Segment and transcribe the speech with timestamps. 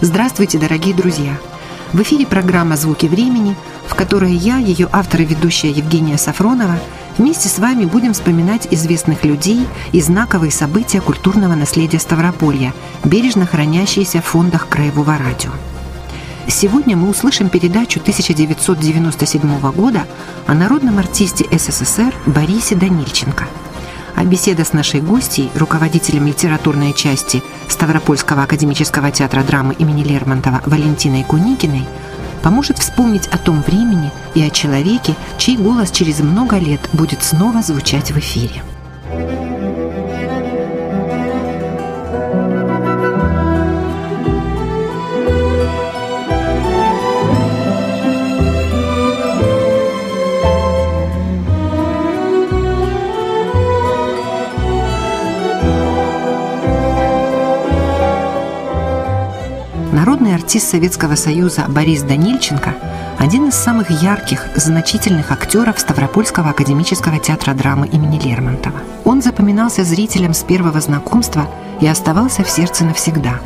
[0.00, 1.36] Здравствуйте, дорогие друзья!
[1.92, 3.56] В эфире программа «Звуки времени»,
[3.88, 6.78] в которой я, ее автор и ведущая Евгения Сафронова,
[7.16, 12.72] вместе с вами будем вспоминать известных людей и знаковые события культурного наследия Ставрополья,
[13.02, 15.50] бережно хранящиеся в фондах Краевого радио.
[16.46, 20.06] Сегодня мы услышим передачу 1997 года
[20.46, 23.48] о народном артисте СССР Борисе Данильченко–
[24.18, 31.22] а беседа с нашей гостьей, руководителем литературной части Ставропольского академического театра драмы имени Лермонтова Валентиной
[31.22, 31.86] Куникиной,
[32.42, 37.62] поможет вспомнить о том времени и о человеке, чей голос через много лет будет снова
[37.62, 38.60] звучать в эфире.
[60.48, 62.74] Артист Советского Союза Борис Данильченко–
[63.18, 68.80] один из самых ярких, значительных актеров Ставропольского академического театра драмы имени Лермонтова.
[69.04, 71.46] Он запоминался зрителям с первого знакомства
[71.82, 73.40] и оставался в сердце навсегда.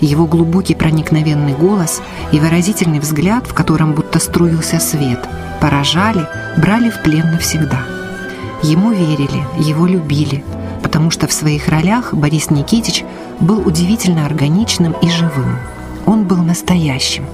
[0.00, 5.24] Его глубокий проникновенный голос и выразительный взгляд, в котором будто струился свет,
[5.60, 7.78] поражали, брали в плен навсегда.
[8.64, 10.42] Ему верили, его любили,
[10.82, 13.04] потому что в своих ролях Борис Никитич
[13.38, 15.60] был удивительно органичным и живым–
[16.06, 17.24] он был настоящим.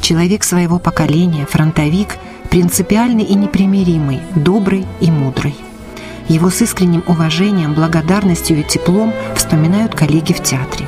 [0.00, 2.16] Человек своего поколения, фронтовик,
[2.50, 5.54] принципиальный и непримиримый, добрый и мудрый.
[6.28, 10.86] Его с искренним уважением, благодарностью и теплом вспоминают коллеги в театре.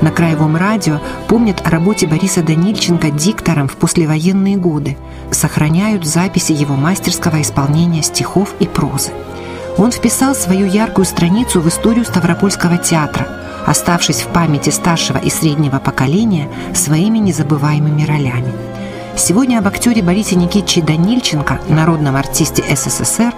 [0.00, 4.96] На Краевом радио помнят о работе Бориса Данильченко диктором в послевоенные годы,
[5.30, 9.10] сохраняют записи его мастерского исполнения стихов и прозы.
[9.76, 13.27] Он вписал свою яркую страницу в историю Ставропольского театра–
[13.66, 18.52] оставшись в памяти старшего и среднего поколения своими незабываемыми ролями.
[19.16, 23.34] Сегодня об актере Борисе Никитиче Данильченко, народном артисте СССР,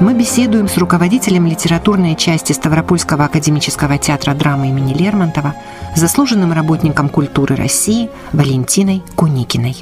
[0.00, 5.54] мы беседуем с руководителем литературной части Ставропольского академического театра драмы имени Лермонтова,
[5.94, 9.76] заслуженным работником культуры России Валентиной Куникиной.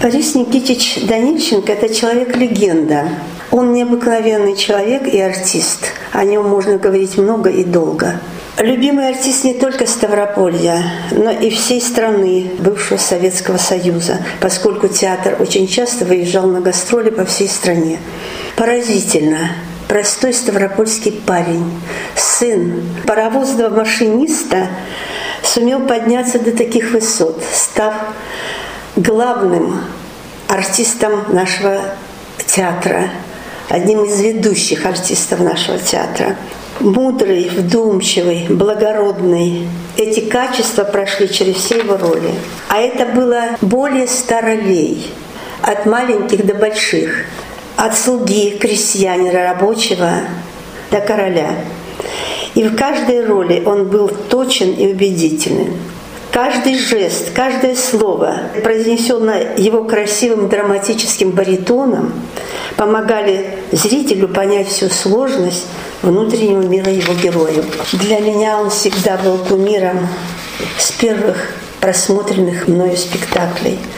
[0.00, 3.08] Борис Никитич Данильченко– это человек-легенда.
[3.50, 5.86] Он необыкновенный человек и артист.
[6.12, 8.20] О нем можно говорить много и долго.
[8.58, 15.68] Любимый артист не только Ставрополья, но и всей страны бывшего Советского Союза, поскольку театр очень
[15.68, 17.98] часто выезжал на гастроли по всей стране.
[18.56, 19.50] Поразительно,
[19.88, 21.70] простой ставропольский парень,
[22.16, 24.68] сын паровозного машиниста,
[25.42, 27.92] сумел подняться до таких высот, став
[28.96, 29.82] главным
[30.48, 31.82] артистом нашего
[32.46, 33.10] театра,
[33.68, 36.36] одним из ведущих артистов нашего театра
[36.80, 39.68] мудрый, вдумчивый, благородный.
[39.96, 42.34] Эти качества прошли через все его роли.
[42.68, 45.10] А это было более ста ролей,
[45.62, 47.24] от маленьких до больших,
[47.76, 50.10] от слуги, крестьянина, рабочего
[50.90, 51.50] до короля.
[52.54, 55.74] И в каждой роли он был точен и убедителен.
[56.32, 62.12] Каждый жест, каждое слово, произнесенное его красивым драматическим баритоном,
[62.76, 65.66] помогали зрителю понять всю сложность
[66.02, 67.64] внутреннего мира его героя.
[67.92, 70.08] Для меня он всегда был кумиром
[70.78, 73.78] с первых просмотренных мною спектаклей–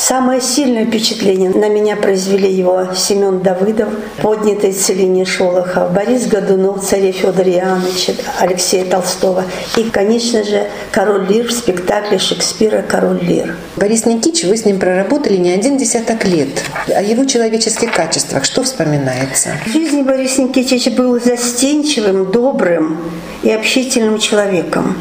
[0.00, 3.90] Самое сильное впечатление на меня произвели его Семен Давыдов,
[4.22, 9.44] поднятый Целине Шолохов, Борис Годунов, царя Федора Иоанновича, Алексея Толстого
[9.76, 13.54] и, конечно же, «Король Лир» в спектакле Шекспира «Король Лир».
[13.76, 16.48] Борис Никитич, вы с ним проработали не один десяток лет.
[16.88, 19.50] О его человеческих качествах что вспоминается?
[19.66, 22.96] В жизни Борис Никитич был застенчивым, добрым
[23.42, 24.96] и общительным человеком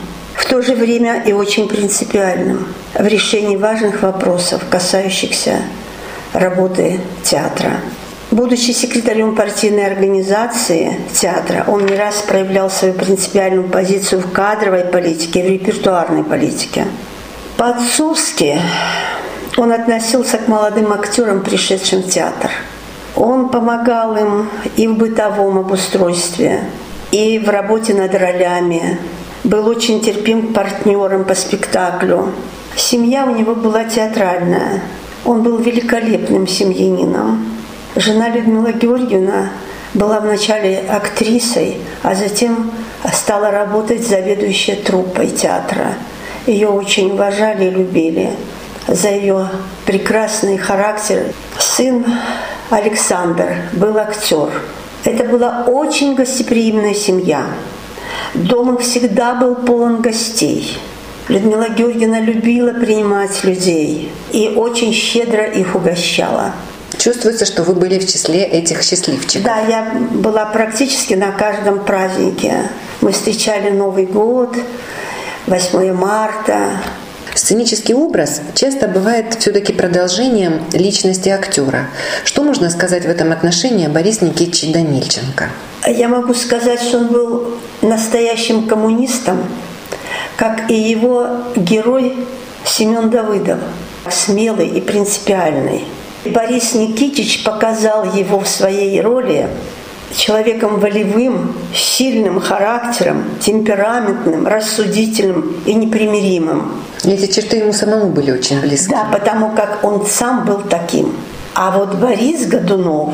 [0.49, 2.65] в то же время и очень принципиальным
[2.95, 5.57] в решении важных вопросов, касающихся
[6.33, 7.73] работы театра.
[8.31, 15.43] Будучи секретарем партийной организации театра, он не раз проявлял свою принципиальную позицию в кадровой политике,
[15.43, 16.87] в репертуарной политике.
[17.55, 18.59] По-отцовски
[19.55, 22.49] он относился к молодым актерам, пришедшим в театр.
[23.15, 26.61] Он помогал им и в бытовом обустройстве,
[27.11, 28.97] и в работе над ролями,
[29.43, 32.31] был очень терпим к партнерам по спектаклю.
[32.75, 34.81] Семья у него была театральная.
[35.25, 37.45] Он был великолепным семьянином.
[37.95, 39.49] Жена Людмила Георгиевна
[39.93, 42.71] была вначале актрисой, а затем
[43.13, 45.93] стала работать заведующей труппой театра.
[46.45, 48.29] Ее очень уважали и любили
[48.87, 49.49] за ее
[49.85, 51.33] прекрасный характер.
[51.57, 52.05] Сын
[52.69, 54.49] Александр был актер.
[55.03, 57.43] Это была очень гостеприимная семья.
[58.33, 60.77] Дом всегда был полон гостей.
[61.27, 66.53] Людмила Георгиевна любила принимать людей и очень щедро их угощала.
[66.97, 69.43] Чувствуется, что вы были в числе этих счастливчиков.
[69.43, 72.69] Да, я была практически на каждом празднике.
[73.01, 74.55] Мы встречали Новый год,
[75.47, 76.71] 8 марта.
[77.35, 81.87] Сценический образ часто бывает все-таки продолжением личности актера.
[82.23, 85.49] Что можно сказать в этом отношении о Борисе Никитиче Данильченко?
[85.87, 89.43] Я могу сказать, что он был настоящим коммунистом,
[90.35, 92.15] как и его герой
[92.65, 93.59] Семен Давыдов,
[94.09, 95.85] смелый и принципиальный.
[96.25, 99.47] Борис Никитич показал его в своей роли
[100.15, 106.73] человеком волевым, сильным характером, темпераментным, рассудительным и непримиримым.
[107.03, 108.91] Эти черты ему самому были очень близки.
[108.91, 111.15] Да, потому как он сам был таким.
[111.53, 113.13] А вот Борис Годунов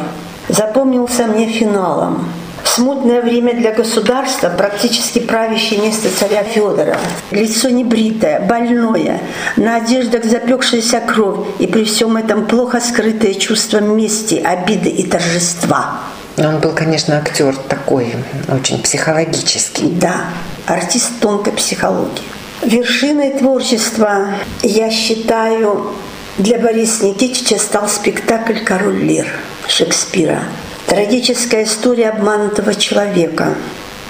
[0.50, 2.28] запомнился мне финалом–
[2.76, 6.98] смутное время для государства, практически правящее место царя Федора.
[7.32, 9.22] Лицо небритое, больное,
[9.56, 16.00] на одеждах запекшаяся кровь, и при всем этом плохо скрытое чувство мести, обиды и торжества.
[16.38, 18.14] Он был, конечно, актер такой,
[18.50, 19.90] очень психологический.
[19.90, 20.26] Да,
[20.66, 22.24] артист тонкой психологии.
[22.66, 24.28] Вершиной творчества,
[24.64, 25.94] я считаю,
[26.38, 29.28] для Бориса Никитича стал спектакль «Король Лир»
[29.68, 30.44] Шекспира–
[30.88, 33.56] Трагическая история обманутого человека,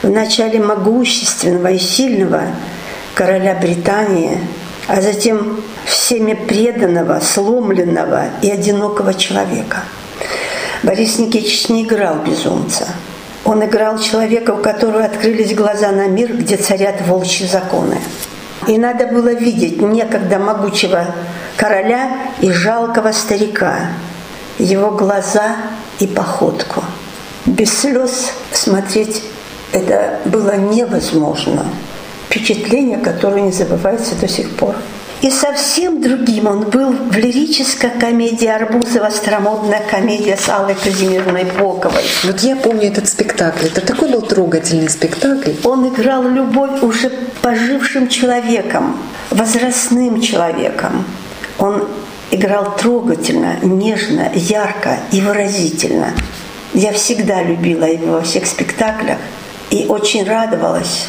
[0.04, 2.44] в начале могущественного и сильного
[3.14, 4.38] короля Британии,
[4.88, 9.80] а затем всеми преданного, сломленного и одинокого человека.
[10.84, 12.88] Борис Никитич не играл безумца.
[13.46, 17.98] Он играл человека, у которого открылись глаза на мир, где царят волчьи законы.
[18.68, 21.06] И надо было видеть некогда могучего
[21.58, 23.92] короля и жалкого старика,
[24.58, 25.56] его глаза
[26.00, 26.84] и походку.
[27.46, 29.24] Без слез смотреть
[29.72, 31.66] это было невозможно.
[32.28, 34.76] Впечатление, которое не забывается до сих пор.
[35.22, 42.04] И совсем другим он был в лирической комедии Арбузова, старомодная комедия с Аллой Казимировной Боковой.
[42.24, 43.68] Вот я помню этот спектакль.
[43.68, 45.52] Это такой был трогательный спектакль.
[45.64, 47.10] Он играл любовь уже
[47.42, 48.98] пожившим человеком,
[49.32, 51.06] возрастным человеком.
[51.58, 51.88] Он
[52.32, 56.12] играл трогательно, нежно, ярко и выразительно.
[56.74, 59.18] Я всегда любила его во всех спектаклях
[59.72, 61.06] и очень радовалась,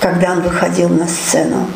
[0.00, 1.66] когда он выходил на сцену.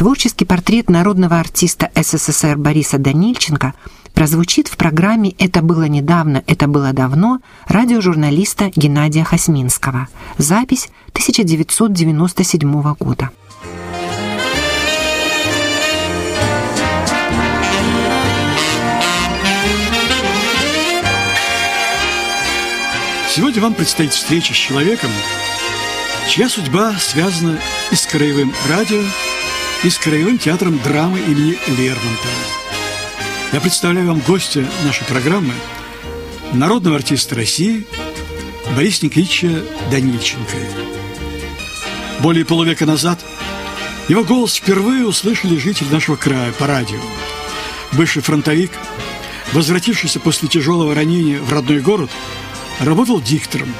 [0.00, 3.74] Творческий портрет народного артиста СССР Бориса Данильченко
[4.14, 10.08] прозвучит в программе «Это было недавно, это было давно» радиожурналиста Геннадия Хасминского.
[10.38, 13.28] Запись 1997 года.
[23.28, 25.10] Сегодня вам предстоит встреча с человеком,
[26.26, 27.58] чья судьба связана
[27.90, 29.02] и с Краевым радио,
[29.82, 32.34] и с Краевым театром драмы имени Лермонтова.
[33.52, 35.52] Я представляю вам гостя нашей программы,
[36.52, 37.86] народного артиста России
[38.76, 40.56] Бориса Никитича Данильченко.
[42.20, 43.24] Более полувека назад
[44.08, 47.00] его голос впервые услышали жители нашего края по радио.
[47.92, 48.70] Бывший фронтовик,
[49.52, 52.10] возвратившийся после тяжелого ранения в родной город–
[52.80, 53.72] работал диктором.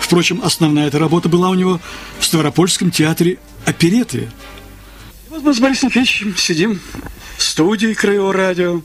[0.00, 1.80] Впрочем, основная эта работа была у него
[2.18, 4.28] в Ставропольском театре опереты.
[5.32, 6.78] Вот мы с Борисом Никитичем сидим
[7.38, 8.82] в студии Краевого радио,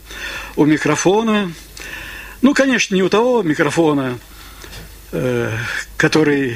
[0.55, 1.51] у микрофона.
[2.41, 4.17] Ну, конечно, не у того микрофона,
[5.11, 5.51] э,
[5.97, 6.55] который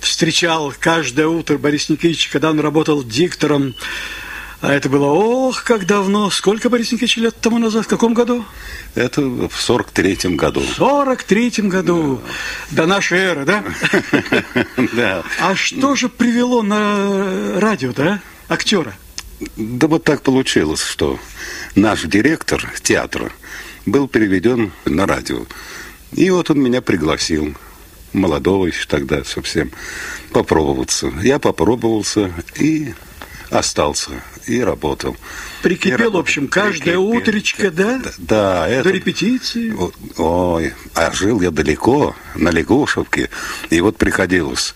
[0.00, 3.74] встречал каждое утро Борис Никитич, когда он работал диктором
[4.60, 6.28] а это было, ох, как давно.
[6.28, 7.86] Сколько, Борис Никитич, лет тому назад?
[7.86, 8.44] В каком году?
[8.94, 10.60] Это в сорок третьем году.
[10.60, 12.20] В сорок третьем году.
[12.70, 12.82] Да.
[12.82, 13.64] До нашей эры, да?
[14.92, 15.22] Да.
[15.40, 18.94] А что же привело на радио, да, актера?
[19.56, 21.18] Да вот так получилось, что
[21.74, 23.32] наш директор театра
[23.86, 25.46] был переведен на радио.
[26.12, 27.54] И вот он меня пригласил,
[28.12, 29.72] молодого еще тогда совсем,
[30.32, 31.12] попробоваться.
[31.22, 32.94] Я попробовался и
[33.50, 34.10] остался
[34.46, 35.16] и работал.
[35.62, 36.20] Прикипел, и работал.
[36.20, 37.08] в общем, каждое Прикипел.
[37.08, 37.98] утречко, да?
[37.98, 38.12] Да.
[38.18, 38.84] да это...
[38.84, 39.74] До репетиции?
[40.16, 43.30] Ой, а жил я далеко, на Лягушевке,
[43.70, 44.74] и вот приходилось,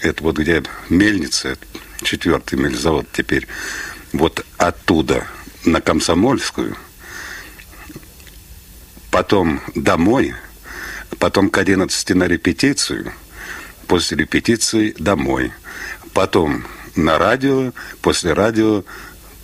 [0.00, 1.58] это вот где мельница,
[2.02, 3.46] четвертый мельзавод теперь,
[4.12, 5.26] вот оттуда
[5.64, 6.76] на Комсомольскую,
[9.10, 10.34] потом домой,
[11.18, 13.12] потом к 11 на репетицию,
[13.86, 15.52] после репетиции домой,
[16.12, 17.72] потом на радио,
[18.02, 18.84] после радио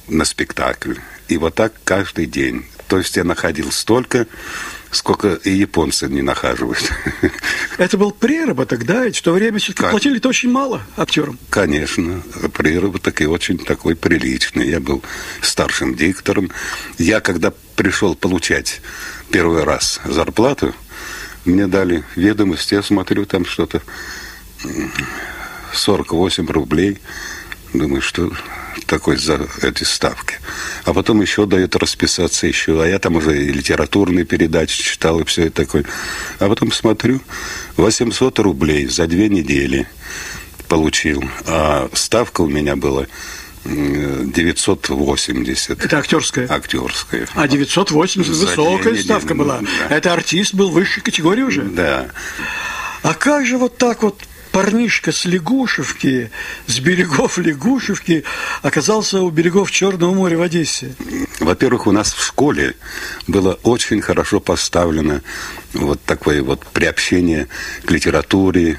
[0.09, 0.94] на спектакль.
[1.28, 2.66] И вот так каждый день.
[2.88, 4.26] То есть я находил столько,
[4.92, 6.92] сколько и японцы не нахаживают.
[7.78, 9.04] Это был приработок, да?
[9.04, 11.38] Ведь в то время все-таки платили-то очень мало актерам.
[11.50, 12.22] Конечно,
[12.52, 14.68] приработок и очень такой приличный.
[14.68, 15.02] Я был
[15.40, 16.50] старшим диктором.
[16.99, 18.82] Я, когда пришел получать
[19.30, 20.75] первый раз зарплату,
[21.46, 23.82] мне дали ведомость, я смотрю, там что-то
[25.72, 26.99] 48 рублей.
[27.72, 28.30] Думаю, что
[28.86, 30.36] такой за эти ставки.
[30.84, 32.82] А потом еще дает расписаться еще.
[32.82, 35.84] А я там уже и литературные передачи читал, и все это такое.
[36.38, 37.20] А потом смотрю,
[37.76, 39.86] 800 рублей за две недели
[40.68, 41.24] получил.
[41.46, 43.06] А ставка у меня была
[43.64, 45.84] 980.
[45.84, 46.50] Это актерская?
[46.50, 47.28] Актерская.
[47.34, 49.60] А 980 высокая ставка была.
[49.60, 49.94] Да.
[49.94, 51.62] Это артист был высшей категории уже?
[51.62, 52.08] Да.
[53.02, 54.20] А как же вот так вот
[54.52, 56.30] парнишка с Лягушевки,
[56.66, 58.25] с берегов Лягушевки,
[58.61, 60.94] оказался у берегов Черного моря в Одессе?
[61.40, 62.76] Во-первых, у нас в школе
[63.26, 65.23] было очень хорошо поставлено
[65.73, 67.49] вот такое вот приобщение
[67.85, 68.78] к литературе,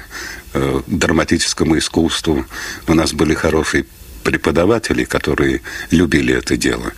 [0.54, 2.46] э, драматическому искусству.
[2.86, 3.84] У нас были хорошие
[4.22, 6.92] преподаватели, которые любили это дело.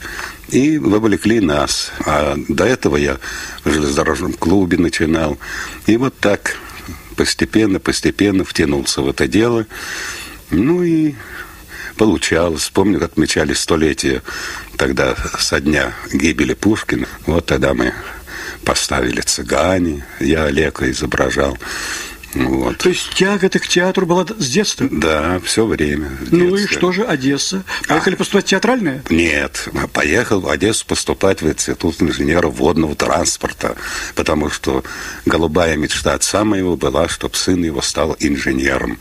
[0.48, 1.90] И вовлекли нас.
[2.04, 3.18] А до этого я
[3.64, 5.38] в железнодорожном клубе начинал.
[5.86, 6.56] И вот так
[7.16, 9.66] постепенно, постепенно втянулся в это дело.
[10.50, 11.14] Ну и
[11.96, 12.70] получалось.
[12.72, 14.22] Помню, отмечали столетие
[14.76, 17.08] тогда со дня гибели Пушкина.
[17.26, 17.92] Вот тогда мы
[18.64, 21.58] поставили «Цыгане», я Олега изображал.
[22.36, 22.78] Вот.
[22.78, 24.86] То есть тяга-то к театру была с детства?
[24.90, 26.10] Да, все время.
[26.30, 27.64] Ну и что же, Одесса?
[27.88, 29.02] Поехали а, поступать в театральное?
[29.08, 33.76] Нет, поехал в Одессу поступать в Институт инженера водного транспорта,
[34.14, 34.84] потому что
[35.24, 38.98] голубая мечта отца моего была, чтобы сын его стал инженером.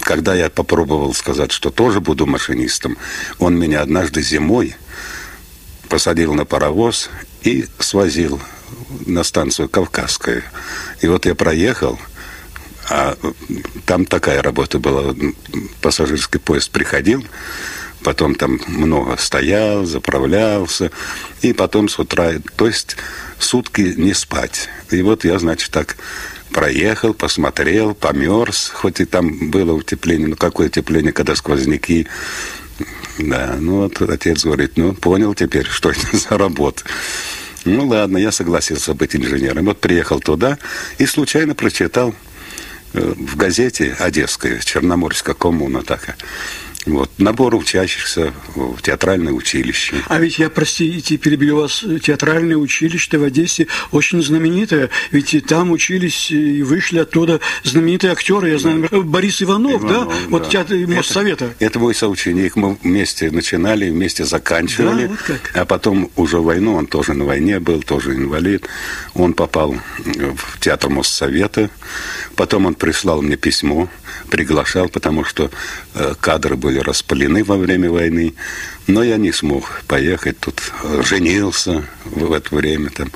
[0.00, 2.98] Когда я попробовал сказать, что тоже буду машинистом,
[3.38, 4.76] он меня однажды зимой
[5.88, 7.08] посадил на паровоз
[7.42, 8.40] и свозил
[9.06, 10.42] на станцию Кавказская.
[11.00, 11.98] И вот я проехал–
[12.88, 13.16] а
[13.84, 15.14] там такая работа была.
[15.80, 17.24] Пассажирский поезд приходил,
[18.02, 20.90] потом там много стоял, заправлялся,
[21.42, 22.96] и потом с утра, то есть
[23.38, 24.68] сутки не спать.
[24.90, 25.96] И вот я, значит, так
[26.52, 32.06] проехал, посмотрел, померз, хоть и там было утепление, но какое утепление, когда сквозняки.
[33.18, 36.84] Да, ну вот отец говорит, ну понял теперь, что это за работа.
[37.64, 39.64] Ну ладно, я согласился быть инженером.
[39.66, 40.58] Вот приехал туда
[40.98, 42.14] и случайно прочитал
[43.00, 46.16] в газете одесской, Черноморская коммуна такая.
[46.86, 49.96] Вот, набор учащихся в театральное училище.
[50.06, 55.72] А ведь я, простите, перебью вас, театральное училище в Одессе очень знаменитое, ведь и там
[55.72, 59.00] учились и вышли оттуда знаменитые актеры, я знаю, да.
[59.00, 60.14] Борис Иванов, Иванов да?
[60.14, 61.46] да, вот театр Моссовета.
[61.46, 65.50] Это, это мой соученик, мы вместе начинали, вместе заканчивали, да, вот как.
[65.54, 68.68] а потом уже войну, он тоже на войне был, тоже инвалид,
[69.14, 69.74] он попал
[70.04, 71.68] в театр Моссовета,
[72.36, 73.88] потом он прислал мне письмо,
[74.30, 75.50] приглашал, потому что
[76.20, 78.34] кадры были распылены во время войны.
[78.86, 80.60] Но я не смог поехать тут.
[81.04, 83.10] Женился в это время там.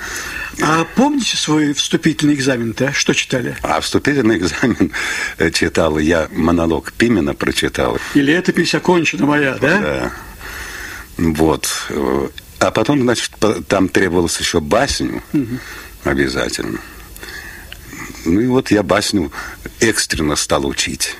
[0.62, 2.92] А помните свой вступительный экзамен да?
[2.92, 3.56] Что читали?
[3.62, 4.92] А вступительный экзамен
[5.38, 7.98] э, читал я монолог Пимена прочитал.
[8.14, 9.80] И летопись окончена моя, да?
[9.80, 10.12] Да.
[11.16, 11.68] Вот.
[12.58, 13.32] А потом, значит,
[13.68, 15.58] там требовалось еще басню угу.
[16.04, 16.78] обязательно.
[18.26, 19.32] Ну и вот я басню
[19.80, 21.16] экстренно стал учить.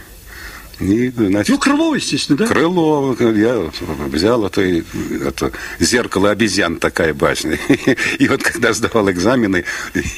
[0.80, 2.46] И, значит, ну, Крылова, естественно, да?
[2.46, 3.14] Крылова.
[3.32, 3.70] Я
[4.06, 7.58] взял это, это зеркало обезьян, такая басня.
[8.18, 9.64] И вот когда сдавал экзамены,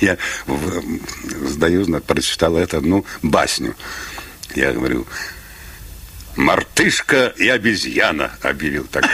[0.00, 0.16] я
[1.48, 3.74] сдаю, прочитал это, ну, басню.
[4.54, 5.06] Я говорю,
[6.36, 9.10] «Мартышка и обезьяна», объявил такой.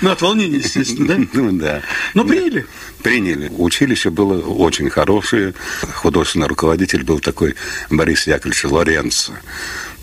[0.00, 1.26] Ну, от волнения, естественно, да?
[1.32, 1.82] Ну, да.
[2.14, 2.66] Но приняли?
[3.02, 3.48] Приняли.
[3.56, 5.54] Училище было очень хорошее.
[5.94, 7.54] Художественный руководитель был такой
[7.90, 9.32] Борис Яковлевич Лоренцо.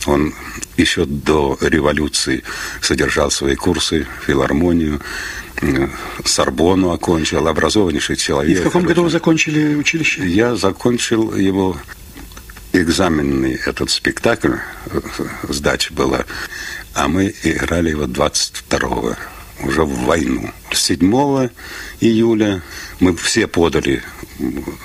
[0.05, 0.33] Он
[0.77, 2.43] еще до революции
[2.81, 5.01] содержал свои курсы, филармонию,
[6.23, 8.57] Сорбону окончил, образованнейший человек.
[8.57, 10.25] И в каком году вы закончили училище?
[10.25, 11.77] Я закончил его
[12.71, 14.55] экзаменный этот спектакль,
[15.47, 16.25] сдача была,
[16.93, 19.15] а мы играли его 22-го,
[19.63, 20.51] уже в войну.
[20.71, 21.49] 7
[21.99, 22.61] июля
[22.99, 24.01] мы все подали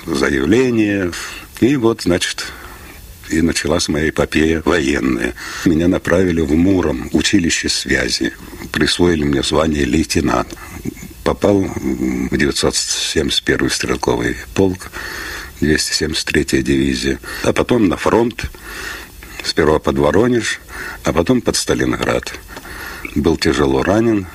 [0.05, 1.11] заявление,
[1.61, 2.45] и вот, значит,
[3.29, 5.33] и началась моя эпопея военная.
[5.65, 8.33] Меня направили в Муром, училище связи.
[8.71, 10.53] Присвоили мне звание лейтенант.
[11.23, 14.91] Попал в 971 стрелковый полк,
[15.61, 17.19] 273-я дивизия.
[17.43, 18.45] А потом на фронт.
[19.45, 20.59] Сперва под Воронеж,
[21.03, 22.33] а потом под Сталинград.
[23.13, 24.27] Был тяжело ранен.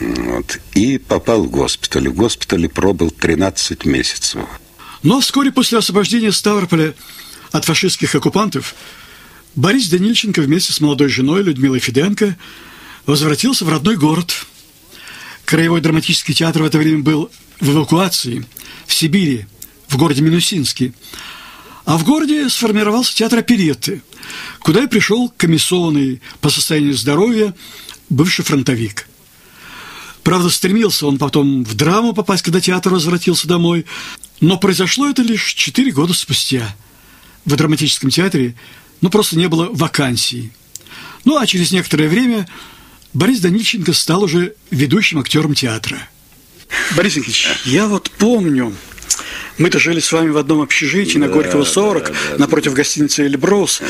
[0.00, 0.60] Вот.
[0.74, 2.08] И попал в госпиталь.
[2.08, 4.40] В госпитале пробыл 13 месяцев.
[5.02, 6.94] Но вскоре после освобождения Ставрополя
[7.50, 8.74] от фашистских оккупантов
[9.56, 12.36] Борис Данильченко вместе с молодой женой Людмилой Фиденко
[13.04, 14.46] возвратился в родной город.
[15.44, 18.46] Краевой драматический театр в это время был в эвакуации
[18.86, 19.46] в Сибири,
[19.88, 20.92] в городе Минусинске.
[21.86, 24.02] А в городе сформировался театр оперетты,
[24.58, 27.54] куда и пришел комиссованный по состоянию здоровья
[28.08, 29.08] бывший фронтовик.
[30.24, 33.86] Правда, стремился он потом в драму попасть, когда театр возвратился домой,
[34.40, 36.74] но произошло это лишь четыре года спустя.
[37.44, 38.56] В драматическом театре
[39.00, 40.50] ну, просто не было вакансий.
[41.24, 42.48] Ну, а через некоторое время
[43.14, 45.98] Борис Данильченко стал уже ведущим актером театра.
[46.96, 48.74] Борис Никитич, я вот помню,
[49.58, 52.76] мы-то жили с вами в одном общежитии на Горького 40, да, да, напротив да.
[52.76, 53.80] гостиницы «Эльбрус».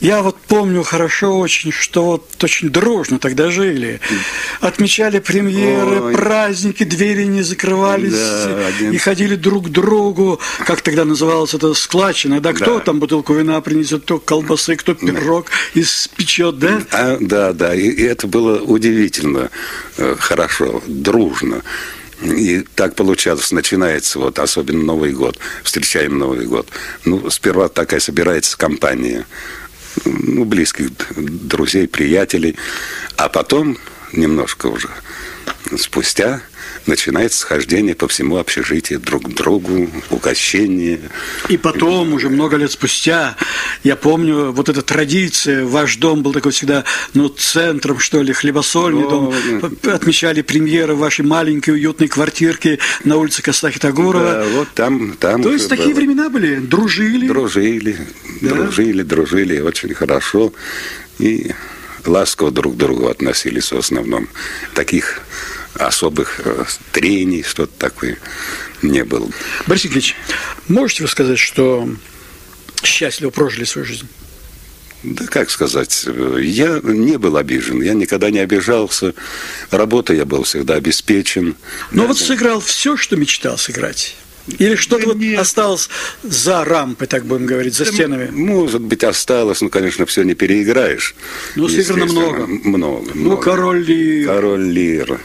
[0.00, 4.00] Я вот помню хорошо очень, что вот очень дружно тогда жили.
[4.60, 6.14] Отмечали премьеры, Ой.
[6.14, 8.92] праздники, двери не закрывались да, один...
[8.92, 10.40] и ходили друг к другу.
[10.66, 12.52] Как тогда называлось это складчина, да?
[12.52, 12.84] Кто да.
[12.84, 15.80] там бутылку вина принесет, кто колбасы, кто пирог да.
[15.80, 16.82] испечет, да?
[16.92, 19.50] А, да, да, и, и это было удивительно
[19.98, 21.62] э, хорошо, дружно.
[22.22, 26.68] И так получалось, начинается вот, особенно Новый год, встречаем Новый год.
[27.04, 29.26] Ну, сперва такая собирается компания,
[30.04, 32.56] ну, близких друзей, приятелей,
[33.16, 33.78] а потом
[34.12, 34.88] немножко уже
[35.78, 36.42] спустя
[36.86, 41.00] начинается схождение по всему общежитию друг к другу, угощение.
[41.48, 43.36] И потом, уже много лет спустя,
[43.84, 49.02] я помню, вот эта традиция, ваш дом был такой всегда, ну, центром, что ли, хлебосольный
[49.02, 49.34] дом.
[49.84, 54.24] Отмечали премьеры вашей маленькой уютной квартирки на улице Костахи Тагорова.
[54.24, 55.42] Да, вот там, там.
[55.42, 55.96] То есть такие было.
[55.96, 56.56] времена были?
[56.56, 57.28] Дружили?
[57.28, 57.96] Дружили,
[58.40, 58.48] да?
[58.54, 60.52] дружили, дружили, очень хорошо.
[61.18, 61.52] И
[62.06, 64.28] ласково друг к другу относились в основном.
[64.74, 65.20] Таких
[65.74, 68.18] особых э, трений, что-то такое
[68.82, 69.28] не было.
[69.66, 70.16] Борис Ильич,
[70.68, 71.88] можете вы сказать, что
[72.82, 74.08] счастливо прожили свою жизнь?
[75.02, 76.06] Да как сказать,
[76.40, 79.14] я не был обижен, я никогда не обижался,
[79.70, 81.56] работа я был всегда обеспечен.
[81.90, 84.16] Но да, вот сыграл все, что мечтал сыграть?
[84.58, 85.38] Или что-то да вот нет.
[85.38, 85.88] осталось
[86.22, 88.30] за рампой, так будем говорить, за да, стенами?
[88.30, 91.14] Может быть, осталось, ну, конечно, все не переиграешь.
[91.56, 92.46] Ну, сыграно много.
[92.46, 94.26] Много, Ну, Король Лир.
[94.26, 95.20] Король Лир.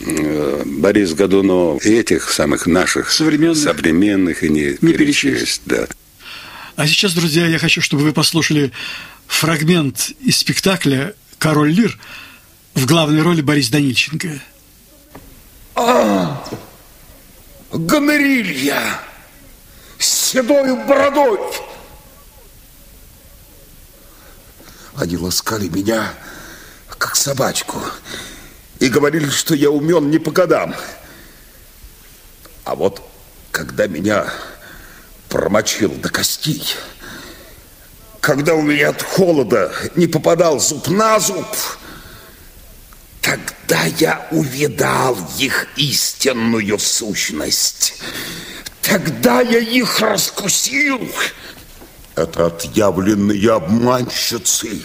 [0.00, 5.62] Э, Борис Годунов, этих самых наших современных, современных и не, не перечесть.
[5.64, 5.86] Да.
[6.76, 8.72] А сейчас, друзья, я хочу, чтобы вы послушали
[9.26, 11.98] фрагмент из спектакля «Король Лир»
[12.74, 14.38] в главной роли Борис Данильченко.
[15.74, 16.44] А,
[17.72, 19.00] гонорилья
[19.98, 21.40] с седой бородой.
[24.96, 26.14] Они ласкали меня,
[26.98, 27.80] как собачку,
[28.78, 30.74] и говорили, что я умен не по годам.
[32.64, 33.02] А вот
[33.50, 34.32] когда меня
[35.28, 36.74] промочил до костей,
[38.20, 41.46] когда у меня от холода не попадал зуб на зуб,
[43.26, 47.94] тогда я увидал их истинную сущность.
[48.80, 51.10] Тогда я их раскусил.
[52.14, 54.80] Это отъявленные обманщицы.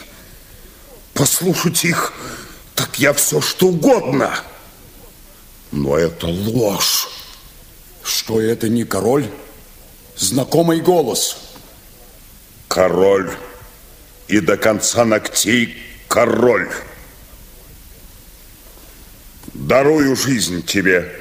[1.14, 2.12] Послушать их
[2.74, 4.34] так я все что угодно.
[5.72, 7.10] Но это ложь.
[8.04, 9.30] Что это не король?
[10.18, 11.38] Знакомый голос.
[12.68, 13.32] Король.
[14.28, 15.78] И до конца ногтей
[16.08, 16.72] король.
[19.54, 21.14] Дарую жизнь тебе.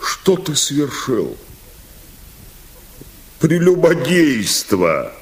[0.00, 1.36] Что ты совершил?
[3.40, 5.12] Прелюбодейство.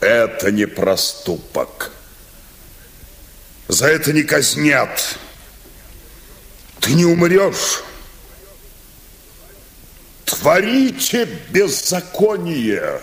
[0.00, 1.90] Это не проступок.
[3.66, 5.18] За это не казнят.
[6.80, 7.82] Ты не умрешь.
[10.24, 13.00] Творите беззаконие.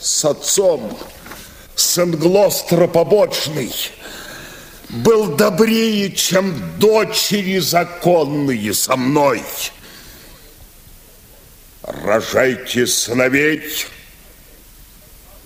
[0.00, 0.98] С отцом
[1.82, 3.72] Сен-Глостера побочный
[4.88, 9.42] был добрее, чем дочери законные со мной.
[11.82, 13.62] Рожайте сыновей.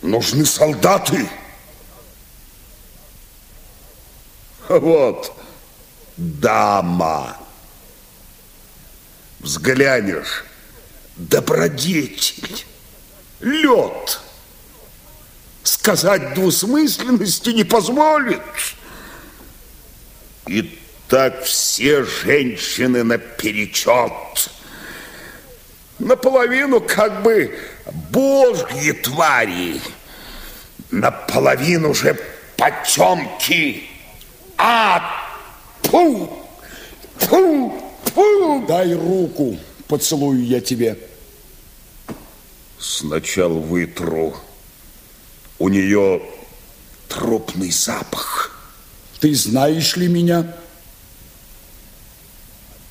[0.03, 1.29] Нужны солдаты.
[4.68, 5.33] Вот,
[6.16, 7.38] дама.
[9.40, 10.44] Взглянешь,
[11.16, 12.66] добродетель,
[13.40, 14.20] лед.
[15.66, 18.40] Сказать двусмысленности не позволит.
[20.46, 24.12] И так все женщины наперечет.
[25.98, 27.59] Наполовину как бы
[28.12, 29.81] божьи твари,
[30.92, 32.16] наполовину же
[32.57, 33.88] потемки.
[34.57, 35.02] А,
[35.83, 36.44] пу,
[37.29, 37.83] пу,
[38.14, 38.64] пу.
[38.68, 40.96] Дай руку, поцелую я тебе.
[42.79, 44.37] Сначала вытру.
[45.58, 46.22] У нее
[47.08, 48.50] трупный запах.
[49.20, 50.54] Ты знаешь ли меня?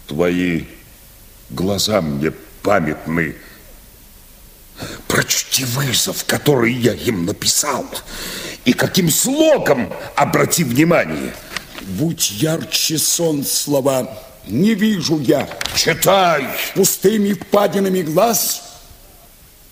[0.08, 0.66] Твои
[1.50, 3.36] глаза мне памятны.
[5.08, 7.86] Прочти вызов, который я им написал.
[8.66, 11.34] И каким слогом, обрати внимание.
[11.82, 15.48] Будь ярче сон слова, не вижу я.
[15.76, 16.48] Читай.
[16.74, 18.64] Пустыми впадинами глаз.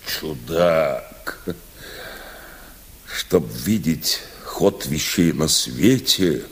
[0.06, 1.40] Чудак.
[3.14, 6.44] Чтоб видеть ход вещей на свете,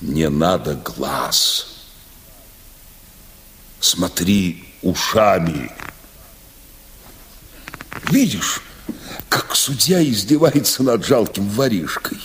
[0.00, 1.66] не надо глаз.
[3.80, 5.70] Смотри ушами.
[8.10, 8.62] Видишь,
[9.28, 12.18] как судья издевается над жалким воришкой.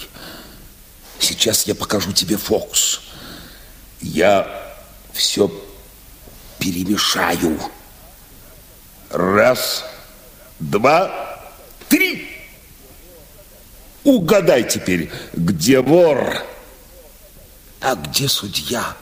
[1.20, 3.02] Сейчас я покажу тебе фокус.
[4.00, 4.48] Я
[5.12, 5.52] все
[6.60, 7.60] перемешаю.
[9.10, 9.84] Раз,
[10.62, 11.31] два, три.
[14.04, 16.44] Угадай теперь, где вор,
[17.80, 18.96] а где судья?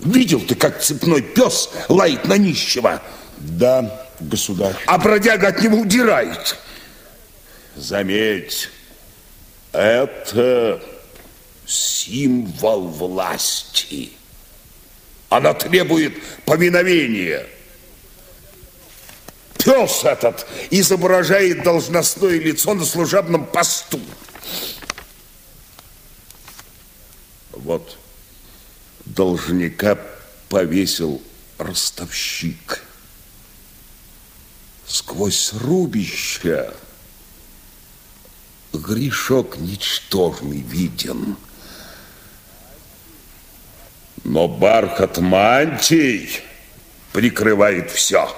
[0.00, 3.02] Видел ты, как цепной пес лает на нищего?
[3.38, 4.74] Да, государь.
[4.86, 6.56] А бродяга от него удирает.
[7.76, 8.68] Заметь,
[9.72, 10.82] это
[11.66, 14.12] символ власти.
[15.28, 17.46] Она требует повиновения.
[19.64, 24.00] Пес этот изображает должностное лицо на служебном посту.
[27.52, 27.96] Вот
[29.04, 29.98] должника
[30.48, 31.22] повесил
[31.58, 32.82] ростовщик.
[34.84, 36.74] Сквозь рубища
[38.72, 41.36] грешок ничтожный виден.
[44.24, 46.40] Но бархат мантий
[47.12, 48.28] прикрывает все.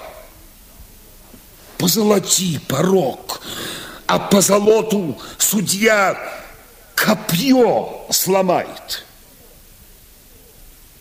[1.78, 3.40] Позолоти порог,
[4.06, 6.16] а по золоту судья
[6.94, 9.04] копье сломает.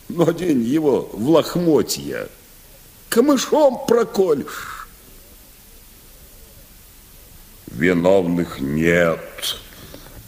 [0.09, 2.27] Но день его в лохмотья
[3.09, 4.87] камышом проколешь.
[7.67, 9.19] Виновных нет.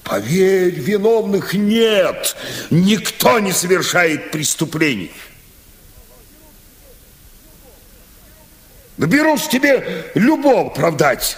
[0.04, 2.36] Поверь, виновных нет.
[2.70, 5.12] Никто не совершает преступлений.
[8.98, 11.38] Наберусь тебе любого оправдать.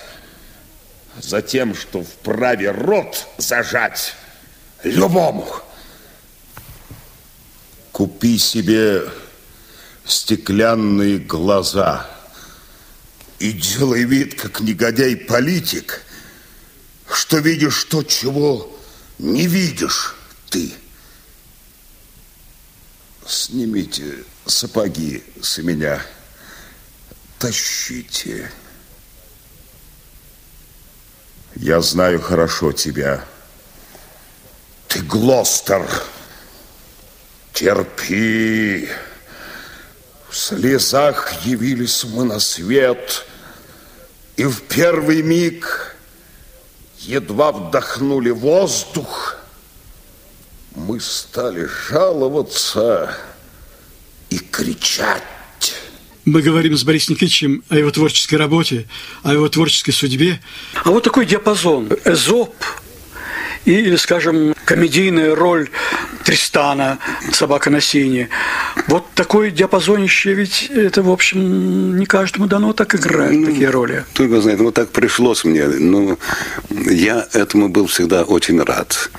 [1.19, 4.13] За тем, что вправе рот зажать
[4.83, 5.47] любому.
[7.91, 9.09] Купи себе
[10.05, 12.07] стеклянные глаза
[13.39, 16.03] и делай вид, как негодяй-политик,
[17.11, 18.75] что видишь то, чего
[19.17, 20.15] не видишь
[20.49, 20.71] ты.
[23.25, 26.01] Снимите сапоги с меня,
[27.39, 28.51] тащите.
[31.55, 33.23] Я знаю хорошо тебя.
[34.87, 35.87] Ты Глостер.
[37.53, 38.89] Терпи.
[40.29, 43.25] В слезах явились мы на свет,
[44.35, 45.95] и в первый миг
[46.99, 49.37] едва вдохнули воздух,
[50.75, 53.17] мы стали жаловаться
[54.29, 55.23] и кричать.
[56.27, 58.85] Мы говорим с Борисом Никитичем о его творческой работе,
[59.23, 60.41] о его творческой судьбе.
[60.83, 61.87] А вот такой диапазон.
[62.03, 62.53] Эзоп
[63.63, 65.69] или, скажем, комедийная роль
[66.25, 66.99] Тристана,
[67.31, 68.27] собака на сене.
[68.87, 74.03] Вот такое диапазонище, ведь это, в общем, не каждому дано так играть, ну, такие роли.
[74.19, 75.65] Его знает, ну так пришлось мне.
[75.65, 76.19] Ну,
[76.69, 79.09] я этому был всегда очень рад.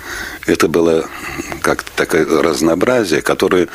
[0.48, 1.06] Это было
[1.61, 3.68] как такое разнообразие, которое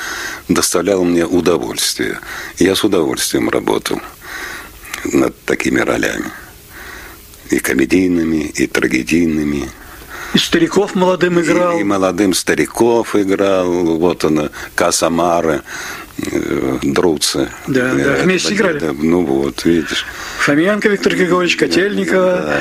[0.49, 2.19] доставляло мне удовольствие.
[2.57, 4.01] Я с удовольствием работал
[5.05, 6.31] над такими ролями.
[7.51, 9.69] И комедийными, и трагедийными,
[10.33, 11.77] и стариков молодым играл.
[11.77, 13.67] И, и молодым стариков играл.
[13.67, 15.61] Вот он, Касамары,
[16.17, 17.49] э, Друцы.
[17.67, 18.79] Да, да, э, вместе играли.
[18.79, 20.07] Да, ну вот, видишь.
[20.39, 22.37] Фоменко Виктор Григорьевич, Котельникова.
[22.37, 22.57] Да.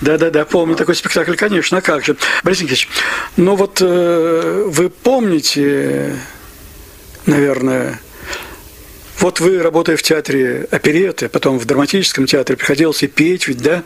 [0.00, 2.16] Да-да-да, помню такой спектакль, конечно, а как же.
[2.42, 2.88] Борис Никитич,
[3.36, 6.16] ну вот э, вы помните,
[7.26, 8.00] наверное,
[9.20, 13.84] вот вы, работая в театре опереты, потом в драматическом театре, приходилось и петь ведь, да?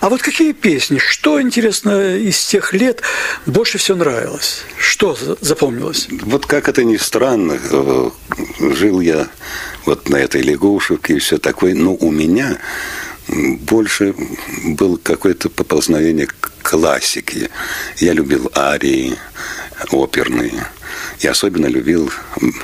[0.00, 3.02] А вот какие песни, что, интересно, из тех лет
[3.44, 4.62] больше всего нравилось?
[4.78, 6.08] Что запомнилось?
[6.22, 8.10] Вот как это ни странно, э,
[8.60, 9.28] жил я
[9.84, 12.58] вот на этой лягушке и все такое, но у меня
[13.28, 14.14] больше
[14.64, 17.50] было какое-то поползновение к классике.
[17.96, 19.16] Я любил арии
[19.90, 20.66] оперные.
[21.20, 22.10] Я особенно любил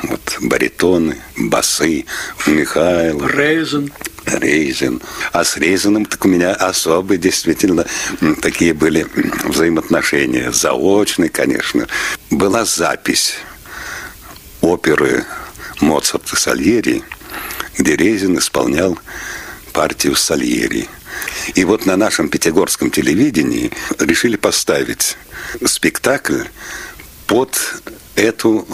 [0.03, 2.05] вот, баритоны, басы,
[2.47, 3.27] Михаил.
[3.27, 3.93] Рейзен.
[4.27, 5.03] Рейзен.
[5.33, 7.85] А с Рейзеном так у меня особые действительно
[8.41, 9.07] такие были
[9.45, 10.51] взаимоотношения.
[10.51, 11.87] Заочные, конечно.
[12.31, 13.35] Была запись
[14.61, 15.25] оперы
[15.81, 17.03] Моцарта Сальери,
[17.77, 18.99] где Рейзен исполнял
[19.75, 20.89] партию Сальери.
[21.55, 25.19] И вот на нашем пятигорском телевидении решили поставить
[25.67, 26.45] спектакль
[27.27, 27.59] под
[28.15, 28.67] эту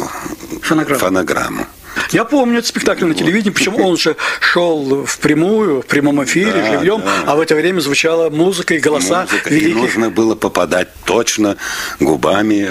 [0.63, 1.01] фонограмму.
[1.01, 1.67] фонограмму.
[2.13, 6.53] Я помню этот спектакль на телевидении, причем он же шел в прямую, в прямом эфире,
[6.53, 7.25] да, живьем, да.
[7.27, 9.77] а в это время звучала музыка и голоса музыка, великих.
[9.77, 11.57] И нужно было попадать точно
[11.99, 12.71] губами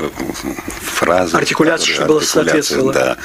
[0.81, 1.35] фразы.
[1.35, 2.93] Артикуляция, чтобы было соответствовало.
[2.93, 3.17] Да.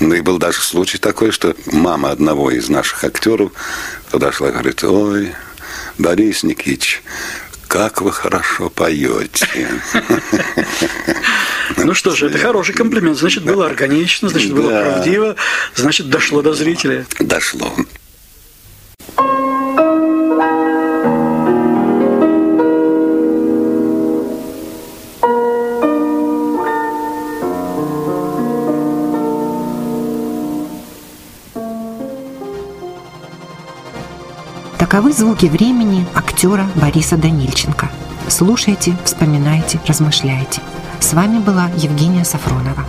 [0.00, 3.52] Ну и был даже случай такой, что мама одного из наших актеров
[4.10, 5.34] подошла и говорит, ой,
[5.98, 7.02] Борис Никитич,
[7.68, 9.68] как вы хорошо поете.
[11.78, 13.18] Ну что же, это хороший комплимент.
[13.18, 15.34] Значит, было органично, значит, было правдиво,
[15.74, 17.04] значит, дошло до зрителя.
[17.18, 17.74] Дошло.
[34.96, 37.90] Таковы звуки времени актера Бориса Данильченко.
[38.28, 40.62] Слушайте, вспоминайте, размышляйте.
[41.00, 42.82] С вами была Евгения Сафронова.